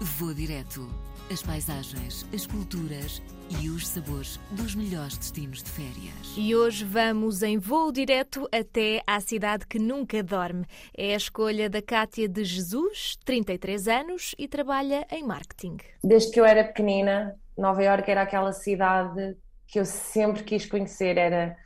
Vou 0.00 0.32
direto. 0.32 0.88
As 1.28 1.42
paisagens, 1.42 2.24
as 2.32 2.46
culturas 2.46 3.20
e 3.60 3.68
os 3.68 3.88
sabores 3.88 4.38
dos 4.52 4.76
melhores 4.76 5.18
destinos 5.18 5.60
de 5.60 5.68
férias. 5.70 6.36
E 6.36 6.54
hoje 6.54 6.84
vamos 6.84 7.42
em 7.42 7.58
voo 7.58 7.90
direto 7.90 8.48
até 8.52 9.02
à 9.04 9.18
cidade 9.18 9.66
que 9.66 9.76
nunca 9.76 10.22
dorme. 10.22 10.64
É 10.96 11.14
a 11.14 11.16
escolha 11.16 11.68
da 11.68 11.82
Cátia 11.82 12.28
de 12.28 12.44
Jesus, 12.44 13.18
33 13.24 13.88
anos 13.88 14.36
e 14.38 14.46
trabalha 14.46 15.04
em 15.10 15.24
marketing. 15.24 15.78
Desde 16.04 16.30
que 16.30 16.38
eu 16.38 16.44
era 16.44 16.62
pequenina, 16.62 17.34
Nova 17.56 17.82
Iorque 17.82 18.12
era 18.12 18.22
aquela 18.22 18.52
cidade 18.52 19.36
que 19.66 19.80
eu 19.80 19.84
sempre 19.84 20.44
quis 20.44 20.64
conhecer. 20.64 21.18
Era, 21.18 21.56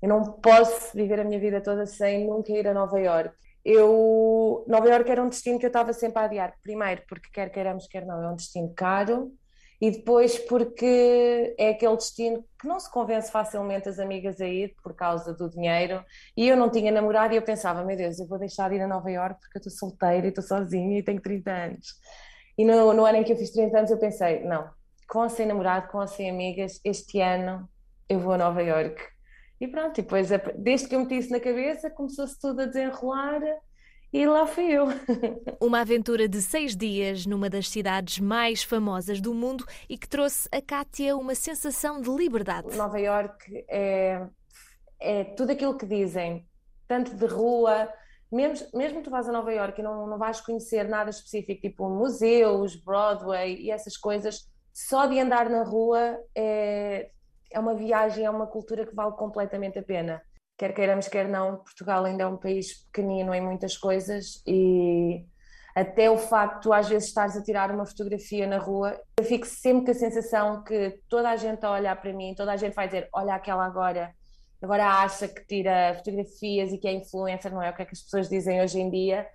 eu 0.00 0.08
não 0.08 0.22
posso 0.22 0.96
viver 0.96 1.20
a 1.20 1.24
minha 1.24 1.38
vida 1.38 1.60
toda 1.60 1.84
sem 1.84 2.26
nunca 2.26 2.52
ir 2.52 2.66
a 2.66 2.72
Nova 2.72 2.98
Iorque 2.98 3.42
eu 3.64 4.64
Nova 4.66 4.88
Iorque 4.88 5.10
era 5.10 5.22
um 5.22 5.28
destino 5.28 5.58
que 5.58 5.66
eu 5.66 5.68
estava 5.68 5.92
sempre 5.92 6.20
a 6.20 6.24
adiar. 6.24 6.54
Primeiro, 6.62 7.02
porque 7.08 7.28
quer 7.32 7.50
queiramos, 7.50 7.86
quer 7.86 8.04
não, 8.04 8.22
é 8.22 8.28
um 8.28 8.36
destino 8.36 8.72
caro. 8.74 9.32
E 9.80 9.90
depois 9.90 10.38
porque 10.38 11.56
é 11.58 11.70
aquele 11.70 11.96
destino 11.96 12.44
que 12.60 12.68
não 12.68 12.78
se 12.78 12.88
convence 12.88 13.32
facilmente 13.32 13.88
as 13.88 13.98
amigas 13.98 14.40
a 14.40 14.46
ir 14.46 14.76
por 14.82 14.94
causa 14.94 15.34
do 15.34 15.50
dinheiro. 15.50 16.04
E 16.36 16.48
eu 16.48 16.56
não 16.56 16.70
tinha 16.70 16.92
namorado 16.92 17.34
e 17.34 17.36
eu 17.36 17.42
pensava, 17.42 17.84
meu 17.84 17.96
Deus, 17.96 18.20
eu 18.20 18.28
vou 18.28 18.38
deixar 18.38 18.70
de 18.70 18.76
ir 18.76 18.82
a 18.82 18.86
Nova 18.86 19.10
Iorque 19.10 19.40
porque 19.40 19.58
eu 19.58 19.60
estou 19.60 19.72
solteira 19.72 20.26
e 20.26 20.28
estou 20.28 20.44
sozinha 20.44 20.98
e 20.98 21.02
tenho 21.02 21.20
30 21.20 21.50
anos. 21.50 21.86
E 22.56 22.64
no, 22.64 22.92
no 22.92 23.04
ano 23.04 23.18
em 23.18 23.24
que 23.24 23.32
eu 23.32 23.36
fiz 23.36 23.50
30 23.50 23.78
anos 23.78 23.90
eu 23.90 23.98
pensei, 23.98 24.44
não, 24.44 24.70
com 25.08 25.20
ou 25.20 25.28
sem 25.28 25.46
namorado, 25.46 25.88
com 25.88 25.98
ou 25.98 26.06
sem 26.06 26.30
amigas, 26.30 26.80
este 26.84 27.20
ano 27.20 27.68
eu 28.08 28.20
vou 28.20 28.34
a 28.34 28.38
Nova 28.38 28.62
Iorque 28.62 29.02
e 29.62 29.68
pronto, 29.68 29.96
e 29.96 30.02
depois, 30.02 30.28
desde 30.58 30.88
que 30.88 30.96
eu 30.96 30.98
meti 30.98 31.18
isso 31.18 31.30
na 31.30 31.38
cabeça, 31.38 31.88
começou-se 31.88 32.36
tudo 32.36 32.62
a 32.62 32.66
desenrolar 32.66 33.40
e 34.12 34.26
lá 34.26 34.44
fui 34.44 34.64
eu. 34.64 34.86
Uma 35.62 35.82
aventura 35.82 36.28
de 36.28 36.42
seis 36.42 36.74
dias 36.76 37.26
numa 37.26 37.48
das 37.48 37.68
cidades 37.68 38.18
mais 38.18 38.64
famosas 38.64 39.20
do 39.20 39.32
mundo 39.32 39.64
e 39.88 39.96
que 39.96 40.08
trouxe 40.08 40.48
a 40.50 40.60
Kátia 40.60 41.16
uma 41.16 41.36
sensação 41.36 42.00
de 42.00 42.10
liberdade. 42.10 42.76
Nova 42.76 42.98
York 42.98 43.64
é, 43.70 44.26
é 45.00 45.24
tudo 45.36 45.52
aquilo 45.52 45.78
que 45.78 45.86
dizem, 45.86 46.44
tanto 46.88 47.14
de 47.14 47.26
rua, 47.26 47.88
mesmo, 48.32 48.66
mesmo 48.74 49.00
tu 49.00 49.10
vais 49.10 49.28
a 49.28 49.32
Nova 49.32 49.52
York 49.52 49.80
e 49.80 49.84
não, 49.84 50.08
não 50.08 50.18
vais 50.18 50.40
conhecer 50.40 50.88
nada 50.88 51.10
específico, 51.10 51.60
tipo 51.60 51.88
museus, 51.88 52.74
Broadway 52.74 53.60
e 53.60 53.70
essas 53.70 53.96
coisas, 53.96 54.40
só 54.72 55.06
de 55.06 55.20
andar 55.20 55.48
na 55.48 55.62
rua 55.62 56.18
é, 56.34 57.12
é 57.52 57.58
uma 57.58 57.74
viagem, 57.74 58.24
é 58.24 58.30
uma 58.30 58.46
cultura 58.46 58.86
que 58.86 58.94
vale 58.94 59.12
completamente 59.12 59.78
a 59.78 59.82
pena. 59.82 60.22
Quer 60.56 60.74
queiramos, 60.74 61.08
quer 61.08 61.28
não, 61.28 61.56
Portugal 61.56 62.04
ainda 62.04 62.24
é 62.24 62.26
um 62.26 62.36
país 62.36 62.84
pequenino 62.84 63.34
em 63.34 63.40
muitas 63.40 63.76
coisas 63.76 64.42
e 64.46 65.24
até 65.74 66.10
o 66.10 66.18
facto 66.18 66.72
às 66.72 66.88
vezes 66.88 67.08
estares 67.08 67.36
a 67.36 67.42
tirar 67.42 67.70
uma 67.70 67.86
fotografia 67.86 68.46
na 68.46 68.58
rua, 68.58 69.00
eu 69.18 69.24
fico 69.24 69.46
sempre 69.46 69.86
com 69.86 69.90
a 69.92 69.94
sensação 69.94 70.62
que 70.62 71.00
toda 71.08 71.30
a 71.30 71.36
gente 71.36 71.64
a 71.64 71.72
olhar 71.72 72.00
para 72.00 72.12
mim, 72.12 72.34
toda 72.36 72.52
a 72.52 72.56
gente 72.56 72.74
vai 72.74 72.86
dizer, 72.86 73.08
olha 73.12 73.34
aquela 73.34 73.64
agora, 73.64 74.14
agora 74.62 74.86
acha 74.86 75.26
que 75.26 75.46
tira 75.46 75.94
fotografias 75.96 76.72
e 76.72 76.78
que 76.78 76.86
é 76.86 76.92
influencer, 76.92 77.52
não 77.52 77.62
é 77.62 77.70
o 77.70 77.74
que 77.74 77.82
é 77.82 77.84
que 77.86 77.94
as 77.94 78.02
pessoas 78.02 78.28
dizem 78.28 78.60
hoje 78.60 78.78
em 78.78 78.90
dia. 78.90 79.26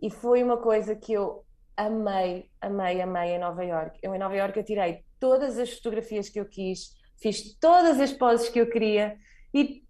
E 0.00 0.10
foi 0.10 0.42
uma 0.42 0.56
coisa 0.56 0.96
que 0.96 1.12
eu 1.12 1.44
amei, 1.76 2.48
amei, 2.60 3.00
amei 3.00 3.36
em 3.36 3.38
Nova 3.38 3.64
York. 3.64 3.98
Eu 4.02 4.14
em 4.14 4.18
Nova 4.18 4.34
York 4.34 4.58
eu 4.58 4.64
tirei 4.64 5.04
todas 5.20 5.58
as 5.58 5.70
fotografias 5.74 6.28
que 6.28 6.40
eu 6.40 6.46
quis, 6.46 6.96
fiz 7.22 7.54
todas 7.58 8.00
as 8.00 8.12
poses 8.12 8.48
que 8.48 8.60
eu 8.60 8.68
queria 8.68 9.16
e 9.54 9.82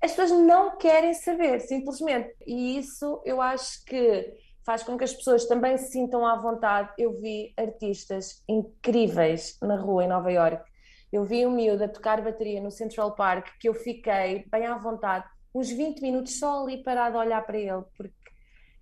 as 0.00 0.12
pessoas 0.12 0.30
não 0.30 0.76
querem 0.76 1.12
saber, 1.12 1.60
simplesmente. 1.60 2.32
E 2.46 2.78
isso 2.78 3.20
eu 3.24 3.42
acho 3.42 3.84
que 3.84 4.32
faz 4.64 4.82
com 4.82 4.96
que 4.96 5.04
as 5.04 5.12
pessoas 5.12 5.46
também 5.46 5.76
se 5.76 5.90
sintam 5.90 6.24
à 6.24 6.36
vontade. 6.36 6.92
Eu 6.96 7.18
vi 7.18 7.52
artistas 7.56 8.42
incríveis 8.48 9.58
na 9.60 9.76
rua 9.76 10.04
em 10.04 10.08
Nova 10.08 10.30
York. 10.30 10.62
Eu 11.10 11.24
vi 11.24 11.44
um 11.46 11.50
miúdo 11.50 11.84
a 11.84 11.88
tocar 11.88 12.22
bateria 12.22 12.60
no 12.60 12.70
Central 12.70 13.14
Park 13.14 13.48
que 13.58 13.68
eu 13.68 13.74
fiquei 13.74 14.44
bem 14.50 14.66
à 14.66 14.76
vontade, 14.76 15.24
uns 15.54 15.70
20 15.70 16.02
minutos 16.02 16.38
só 16.38 16.62
ali 16.62 16.82
parado 16.82 17.16
a 17.16 17.20
olhar 17.20 17.44
para 17.46 17.56
ele, 17.58 17.82
porque 17.96 18.12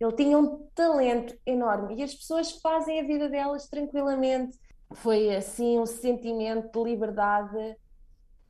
ele 0.00 0.12
tinha 0.12 0.36
um 0.36 0.66
talento 0.74 1.38
enorme 1.46 1.94
e 1.94 2.02
as 2.02 2.12
pessoas 2.12 2.50
fazem 2.60 3.00
a 3.00 3.04
vida 3.04 3.28
delas 3.28 3.68
tranquilamente. 3.68 4.58
Foi 4.92 5.34
assim 5.34 5.78
um 5.78 5.86
sentimento 5.86 6.70
de 6.72 6.90
liberdade 6.90 7.76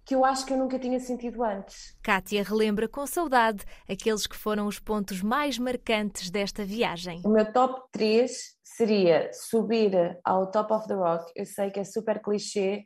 que 0.07 0.15
eu 0.15 0.25
acho 0.25 0.47
que 0.47 0.53
eu 0.53 0.57
nunca 0.57 0.79
tinha 0.79 1.01
sentido 1.01 1.43
antes. 1.43 1.97
Kátia 2.01 2.45
relembra 2.45 2.89
com 2.89 3.05
saudade 3.05 3.65
aqueles 3.89 4.25
que 4.25 4.37
foram 4.37 4.69
os 4.69 4.79
pontos 4.79 5.21
mais 5.21 5.59
marcantes 5.59 6.31
desta 6.31 6.65
viagem. 6.65 7.21
O 7.25 7.29
meu 7.29 7.53
top 7.53 7.83
3 7.91 8.31
seria 8.63 9.29
subir 9.33 10.17
ao 10.25 10.49
Top 10.53 10.73
of 10.73 10.87
the 10.87 10.95
Rock. 10.95 11.33
Eu 11.35 11.45
sei 11.45 11.73
que 11.73 11.81
é 11.81 11.85
super 11.85 12.23
clichê, 12.23 12.85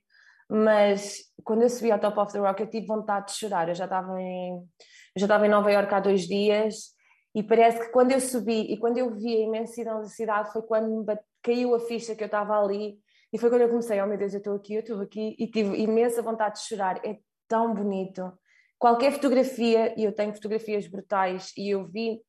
mas 0.49 1.19
quando 1.45 1.61
eu 1.63 1.69
subi 1.69 1.93
ao 1.93 1.99
Top 1.99 2.19
of 2.19 2.33
the 2.33 2.39
Rock 2.39 2.63
eu 2.63 2.71
tive 2.71 2.87
vontade 2.87 3.27
de 3.27 3.39
chorar. 3.39 3.69
Eu 3.69 3.75
já 3.75 3.85
estava 3.85 4.19
em, 4.19 4.55
eu 4.55 5.19
já 5.19 5.27
estava 5.27 5.47
em 5.47 5.51
Nova 5.51 5.71
York 5.71 5.95
há 5.95 6.01
dois 6.01 6.23
dias 6.23 6.95
e 7.35 7.43
parece 7.43 7.81
que 7.81 7.93
quando 7.93 8.13
eu 8.13 8.21
subi 8.21 8.73
e 8.73 8.79
quando 8.79 8.97
eu 8.97 9.15
vi 9.15 9.37
a 9.37 9.45
imensidão 9.45 10.01
da 10.01 10.09
cidade 10.09 10.51
foi 10.53 10.63
quando 10.63 11.05
me 11.05 11.19
caiu 11.43 11.75
a 11.75 11.81
ficha 11.81 12.15
que 12.15 12.23
eu 12.23 12.27
estava 12.27 12.59
ali 12.59 12.99
e 13.33 13.39
foi 13.39 13.49
quando 13.49 13.63
eu 13.63 13.69
comecei, 13.69 14.01
oh 14.01 14.07
meu 14.07 14.19
Deus, 14.19 14.33
eu 14.33 14.39
estou 14.39 14.55
aqui, 14.55 14.75
eu 14.75 14.81
estou 14.81 15.01
aqui, 15.01 15.37
e 15.39 15.47
tive 15.47 15.77
imensa 15.77 16.21
vontade 16.23 16.61
de 16.61 16.67
chorar. 16.67 17.01
É 17.05 17.19
tão 17.47 17.73
bonito. 17.73 18.33
Qualquer 18.79 19.13
fotografia, 19.13 19.95
e 19.97 20.05
eu 20.05 20.13
tenho 20.13 20.35
fotografias 20.35 20.87
brutais, 20.89 21.53
e 21.57 21.71
eu 21.71 21.87
vi 21.87 22.21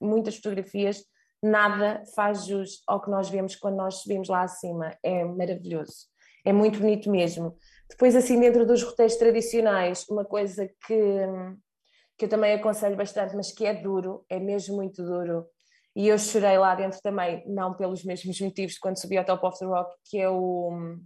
muitas 0.00 0.36
fotografias, 0.36 1.04
nada 1.42 2.02
faz 2.14 2.46
jus 2.46 2.82
ao 2.86 3.00
que 3.00 3.10
nós 3.10 3.28
vemos 3.28 3.56
quando 3.56 3.76
nós 3.76 4.02
subimos 4.02 4.28
lá 4.28 4.42
acima. 4.42 4.96
É 5.02 5.24
maravilhoso. 5.24 6.06
É 6.44 6.52
muito 6.52 6.78
bonito 6.78 7.10
mesmo. 7.10 7.56
Depois, 7.90 8.14
assim, 8.16 8.40
dentro 8.40 8.66
dos 8.66 8.82
roteiros 8.82 9.16
tradicionais, 9.16 10.06
uma 10.08 10.24
coisa 10.24 10.66
que, 10.86 11.26
que 12.16 12.24
eu 12.24 12.28
também 12.28 12.54
aconselho 12.54 12.96
bastante, 12.96 13.36
mas 13.36 13.52
que 13.52 13.66
é 13.66 13.74
duro, 13.74 14.24
é 14.28 14.38
mesmo 14.38 14.76
muito 14.76 15.02
duro, 15.02 15.46
e 15.98 16.06
eu 16.06 16.16
chorei 16.16 16.56
lá 16.56 16.76
dentro 16.76 17.00
também, 17.02 17.42
não 17.44 17.74
pelos 17.74 18.04
mesmos 18.04 18.40
motivos 18.40 18.74
de 18.74 18.78
quando 18.78 19.00
subi 19.00 19.18
ao 19.18 19.24
Top 19.24 19.44
of 19.44 19.58
the 19.58 19.64
Rock, 19.64 19.96
que 20.04 20.16
é 20.16 20.30
o, 20.30 20.96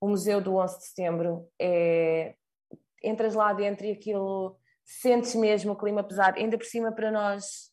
o 0.00 0.08
Museu 0.08 0.40
do 0.40 0.54
11 0.54 0.78
de 0.78 0.86
Setembro. 0.86 1.48
É, 1.60 2.36
entras 3.02 3.34
lá 3.34 3.52
dentro 3.52 3.84
e 3.84 3.90
aquilo, 3.90 4.56
sentes 4.84 5.34
mesmo 5.34 5.72
o 5.72 5.76
clima 5.76 6.04
pesado, 6.04 6.38
ainda 6.38 6.56
por 6.56 6.64
cima 6.64 6.92
para 6.92 7.10
nós 7.10 7.72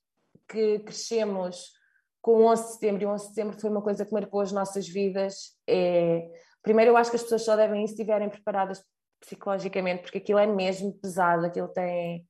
que 0.49 0.79
crescemos 0.79 1.73
com 2.19 2.37
o 2.37 2.45
11 2.47 2.63
de 2.63 2.69
Setembro, 2.71 3.03
e 3.03 3.05
o 3.05 3.09
11 3.09 3.23
de 3.23 3.29
Setembro 3.29 3.61
foi 3.61 3.69
uma 3.69 3.83
coisa 3.83 4.03
que 4.03 4.11
marcou 4.11 4.41
as 4.41 4.51
nossas 4.51 4.87
vidas. 4.87 5.55
É, 5.69 6.27
primeiro, 6.63 6.89
eu 6.89 6.97
acho 6.97 7.11
que 7.11 7.17
as 7.17 7.21
pessoas 7.23 7.45
só 7.45 7.55
devem 7.55 7.85
se 7.85 7.93
estiverem 7.93 8.31
preparadas 8.31 8.83
psicologicamente, 9.21 10.01
porque 10.01 10.17
aquilo 10.17 10.39
é 10.39 10.47
mesmo 10.47 10.91
pesado, 10.91 11.45
aquilo 11.45 11.67
tem 11.67 12.27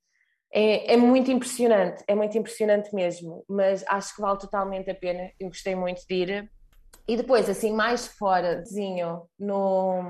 é, 0.56 0.94
é, 0.94 0.98
muito 0.98 1.32
impressionante, 1.32 2.04
é 2.08 2.14
muito 2.14 2.38
impressionante 2.38 2.94
mesmo, 2.94 3.44
mas 3.50 3.84
acho 3.88 4.16
que 4.16 4.22
vale 4.22 4.38
totalmente 4.38 4.88
a 4.92 4.94
pena. 4.94 5.32
Eu 5.40 5.48
gostei 5.48 5.74
muito 5.74 6.04
de 6.08 6.14
ir. 6.14 6.52
E 7.08 7.18
depois, 7.18 7.50
assim, 7.50 7.74
mais 7.74 8.06
fora, 8.06 8.58
desenho 8.58 9.28
no, 9.38 10.04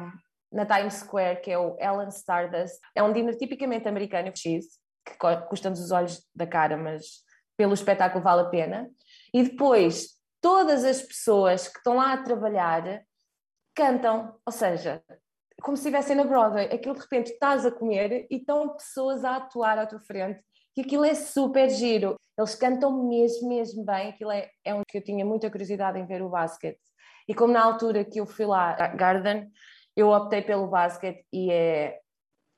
na 0.52 0.66
Times 0.66 0.96
Square, 0.96 1.40
que 1.40 1.50
é 1.50 1.58
o 1.58 1.78
Ellen 1.80 2.10
Stardust. 2.10 2.78
É 2.94 3.02
um 3.02 3.14
dinner 3.14 3.38
tipicamente 3.38 3.88
americano, 3.88 4.34
X, 4.36 4.66
que 5.06 5.16
custa-nos 5.48 5.80
os 5.80 5.92
olhos 5.92 6.22
da 6.36 6.46
cara, 6.46 6.76
mas 6.76 7.24
pelo 7.56 7.74
espetáculo 7.74 8.22
vale 8.22 8.42
a 8.42 8.50
pena. 8.50 8.90
E 9.34 9.44
depois, 9.44 10.20
todas 10.42 10.84
as 10.84 11.02
pessoas 11.02 11.70
que 11.70 11.78
estão 11.78 11.96
lá 11.96 12.14
a 12.14 12.22
trabalhar 12.22 13.02
cantam, 13.74 14.36
ou 14.46 14.52
seja, 14.52 15.02
como 15.64 15.78
se 15.78 15.84
estivessem 15.84 16.16
na 16.16 16.26
Broadway, 16.26 16.66
aquilo 16.66 16.94
de 16.94 17.02
repente 17.02 17.32
estás 17.32 17.66
a 17.66 17.72
comer 17.72 18.28
e 18.30 18.36
estão 18.36 18.76
pessoas 18.76 19.24
a 19.24 19.38
atuar 19.38 19.80
à 19.80 19.86
tua 19.88 20.00
frente, 20.02 20.44
e 20.76 20.82
aquilo 20.82 21.06
é 21.06 21.16
super 21.16 21.70
giro. 21.70 22.16
Eles 22.38 22.56
cantam 22.56 23.08
mesmo, 23.08 23.48
mesmo 23.48 23.86
bem, 23.86 24.10
aquilo 24.10 24.32
é, 24.32 24.50
é 24.66 24.74
um 24.74 24.82
que 24.88 24.98
eu 24.98 25.04
tinha 25.04 25.24
muita 25.24 25.50
curiosidade 25.50 25.98
em 25.98 26.06
ver 26.06 26.22
o 26.22 26.30
basquete. 26.30 26.82
E 27.28 27.34
como 27.34 27.54
na 27.54 27.64
altura 27.64 28.04
que 28.04 28.20
eu 28.20 28.26
fui 28.26 28.46
lá 28.46 28.76
a 28.78 28.88
Garden, 28.88 29.50
eu 29.96 30.10
optei 30.10 30.42
pelo 30.42 30.68
basquete 30.68 31.26
e 31.32 31.52
é, 31.52 32.00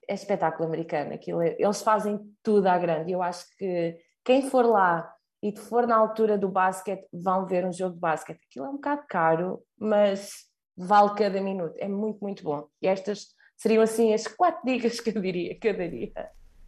é 0.07 0.13
espetáculo 0.13 0.67
americano. 0.67 1.13
Aquilo 1.13 1.41
é, 1.41 1.55
eles 1.59 1.81
fazem 1.81 2.19
tudo 2.41 2.67
à 2.67 2.77
grande. 2.77 3.11
Eu 3.11 3.21
acho 3.21 3.45
que 3.57 3.97
quem 4.23 4.49
for 4.49 4.65
lá 4.65 5.13
e 5.43 5.55
for 5.55 5.85
na 5.85 5.95
altura 5.95 6.37
do 6.37 6.49
basquete, 6.49 7.05
vão 7.13 7.45
ver 7.45 7.65
um 7.65 7.71
jogo 7.71 7.93
de 7.93 7.99
basquete. 7.99 8.39
Aquilo 8.49 8.65
é 8.65 8.69
um 8.69 8.75
bocado 8.75 9.03
caro, 9.07 9.61
mas 9.77 10.45
vale 10.75 11.15
cada 11.15 11.41
minuto, 11.41 11.75
é 11.77 11.87
muito, 11.87 12.19
muito 12.21 12.43
bom. 12.43 12.67
E 12.81 12.87
estas 12.87 13.27
seriam 13.55 13.83
assim 13.83 14.13
as 14.13 14.27
quatro 14.27 14.61
dicas 14.65 14.99
que 14.99 15.09
eu 15.09 15.21
diria, 15.21 15.57
que 15.57 15.67
eu 15.67 15.77
daria. 15.77 16.11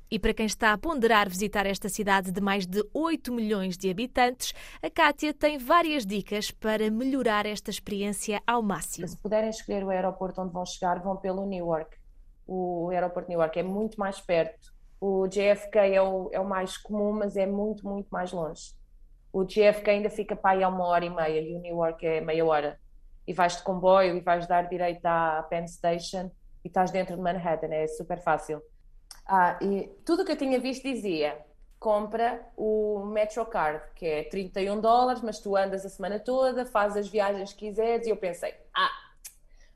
E 0.09 0.17
para 0.17 0.33
quem 0.33 0.45
está 0.45 0.71
a 0.71 0.77
ponderar 0.77 1.27
visitar 1.27 1.65
esta 1.65 1.89
cidade 1.89 2.31
de 2.31 2.39
mais 2.39 2.65
de 2.65 2.81
8 2.93 3.33
milhões 3.33 3.77
de 3.77 3.89
habitantes, 3.89 4.53
a 4.81 4.89
Kátia 4.89 5.33
tem 5.33 5.57
várias 5.57 6.05
dicas 6.05 6.49
para 6.49 6.89
melhorar 6.89 7.45
esta 7.45 7.69
experiência 7.69 8.41
ao 8.47 8.63
máximo. 8.63 9.05
Se 9.05 9.17
puderem 9.17 9.49
escolher 9.49 9.83
o 9.83 9.89
aeroporto 9.89 10.41
onde 10.41 10.53
vão 10.53 10.65
chegar, 10.65 11.01
vão 11.01 11.17
pelo 11.17 11.45
Newark. 11.45 11.97
O 12.47 12.89
aeroporto 12.89 13.27
de 13.27 13.35
Newark 13.35 13.59
é 13.59 13.63
muito 13.63 13.99
mais 13.99 14.21
perto. 14.21 14.71
O 14.99 15.27
JFK 15.27 15.77
é 15.77 16.01
o, 16.01 16.29
é 16.31 16.39
o 16.39 16.47
mais 16.47 16.77
comum, 16.77 17.11
mas 17.11 17.35
é 17.35 17.45
muito, 17.45 17.85
muito 17.85 18.07
mais 18.07 18.31
longe. 18.31 18.73
O 19.33 19.43
JFK 19.43 19.89
ainda 19.89 20.09
fica 20.09 20.37
para 20.37 20.51
aí 20.51 20.63
a 20.63 20.69
uma 20.69 20.85
hora 20.85 21.05
e 21.05 21.09
meia 21.09 21.41
e 21.41 21.53
o 21.53 21.59
Newark 21.59 22.05
é 22.05 22.21
meia 22.21 22.45
hora. 22.45 22.79
E 23.27 23.33
vais 23.33 23.57
de 23.57 23.63
comboio 23.63 24.15
e 24.15 24.21
vais 24.21 24.47
dar 24.47 24.67
direito 24.67 25.05
à 25.05 25.45
Penn 25.49 25.67
Station 25.67 26.31
e 26.63 26.67
estás 26.67 26.91
dentro 26.91 27.15
de 27.15 27.21
Manhattan, 27.21 27.67
é 27.67 27.87
super 27.87 28.19
fácil. 28.21 28.61
Ah, 29.25 29.59
e 29.61 29.87
tudo 30.05 30.23
o 30.23 30.25
que 30.25 30.31
eu 30.31 30.37
tinha 30.37 30.59
visto 30.59 30.83
dizia 30.83 31.37
compra 31.79 32.41
o 32.55 33.05
Metrocard, 33.05 33.81
que 33.95 34.05
é 34.05 34.23
31 34.23 34.81
dólares, 34.81 35.21
mas 35.21 35.39
tu 35.39 35.55
andas 35.55 35.85
a 35.85 35.89
semana 35.89 36.19
toda, 36.19 36.65
fazes 36.65 36.97
as 36.97 37.07
viagens 37.07 37.53
que 37.53 37.67
quiseres, 37.67 38.07
e 38.07 38.09
eu 38.09 38.17
pensei, 38.17 38.53
ah, 38.75 38.89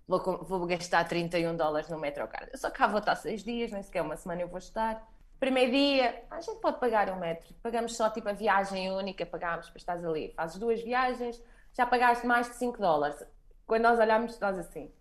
vou, 0.08 0.20
vou 0.44 0.66
gastar 0.66 1.08
31 1.08 1.56
dólares 1.56 1.90
no 1.90 2.00
Metrocard. 2.00 2.50
Eu 2.52 2.58
só 2.58 2.72
cá 2.72 2.88
vou 2.88 3.00
estar 3.00 3.16
seis 3.16 3.44
dias, 3.44 3.72
nem 3.72 3.84
sequer 3.84 4.02
uma 4.02 4.16
semana 4.16 4.42
eu 4.42 4.48
vou 4.48 4.58
estar. 4.58 5.08
Primeiro 5.40 5.72
dia, 5.72 6.24
a 6.30 6.42
gente 6.42 6.60
pode 6.60 6.80
pagar 6.80 7.10
um 7.12 7.20
metro, 7.20 7.54
pagamos 7.64 7.96
só 7.96 8.10
tipo 8.10 8.30
a 8.30 8.34
viagem 8.34 8.92
única, 8.92 9.26
pagamos 9.26 9.70
para 9.70 9.78
estás 9.78 10.06
ali, 10.06 10.34
fazes 10.36 10.58
duas 10.58 10.82
viagens, 10.82 11.42
já 11.74 11.86
pagaste 11.86 12.26
mais 12.26 12.48
de 12.48 12.56
5 12.56 12.80
dólares. 12.80 13.24
Quando 13.72 13.84
nós 13.84 14.00
olhamos, 14.00 14.38
nós 14.38 14.58
assim, 14.60 14.92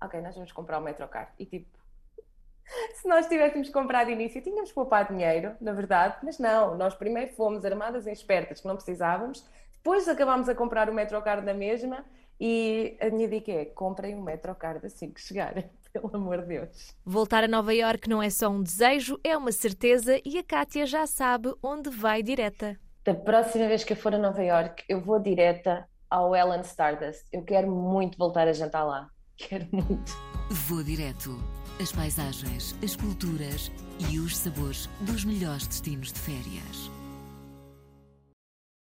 ok, 0.00 0.20
nós 0.20 0.36
vamos 0.36 0.52
comprar 0.52 0.78
o 0.78 0.80
Metrocard. 0.80 1.32
E 1.36 1.44
tipo, 1.44 1.76
se 2.94 3.08
nós 3.08 3.26
tivéssemos 3.26 3.70
comprado 3.70 4.06
de 4.06 4.12
início, 4.12 4.40
tínhamos 4.40 4.70
poupado 4.70 5.12
dinheiro, 5.12 5.56
na 5.60 5.72
verdade, 5.72 6.18
mas 6.22 6.38
não, 6.38 6.76
nós 6.76 6.94
primeiro 6.94 7.34
fomos 7.34 7.64
armadas 7.64 8.06
em 8.06 8.12
espertas 8.12 8.60
que 8.60 8.68
não 8.68 8.76
precisávamos, 8.76 9.44
depois 9.72 10.08
acabámos 10.08 10.48
a 10.48 10.54
comprar 10.54 10.88
o 10.88 10.94
Metrocard 10.94 11.44
da 11.44 11.52
mesma 11.52 12.04
e 12.38 12.96
a 13.00 13.10
minha 13.10 13.26
dica 13.26 13.50
é, 13.50 13.64
comprem 13.64 14.14
um 14.14 14.22
Metrocard 14.22 14.86
assim 14.86 15.10
que 15.10 15.20
chegarem, 15.20 15.68
pelo 15.92 16.14
amor 16.14 16.42
de 16.42 16.46
Deus. 16.46 16.94
Voltar 17.04 17.42
a 17.42 17.48
Nova 17.48 17.74
York 17.74 18.08
não 18.08 18.22
é 18.22 18.30
só 18.30 18.48
um 18.48 18.62
desejo, 18.62 19.18
é 19.24 19.36
uma 19.36 19.50
certeza 19.50 20.20
e 20.24 20.38
a 20.38 20.44
Kátia 20.44 20.86
já 20.86 21.04
sabe 21.04 21.52
onde 21.60 21.90
vai 21.90 22.22
direta. 22.22 22.78
Da 23.04 23.12
próxima 23.12 23.66
vez 23.66 23.82
que 23.82 23.92
eu 23.92 23.96
for 23.96 24.14
a 24.14 24.18
Nova 24.18 24.40
York, 24.40 24.84
eu 24.88 25.00
vou 25.00 25.18
direta 25.18 25.89
ao 26.10 26.34
Ellen 26.34 26.62
Stardust. 26.62 27.24
Eu 27.32 27.42
quero 27.44 27.70
muito 27.70 28.18
voltar 28.18 28.48
a 28.48 28.52
jantar 28.52 28.84
lá. 28.84 29.08
Quero 29.36 29.66
muito. 29.72 30.12
Vou 30.50 30.82
direto 30.82 31.38
as 31.80 31.92
paisagens, 31.92 32.76
as 32.84 32.94
culturas 32.94 33.72
e 34.10 34.18
os 34.18 34.36
sabores 34.36 34.86
dos 35.00 35.24
melhores 35.24 35.66
destinos 35.66 36.12
de 36.12 36.18
férias. 36.18 36.90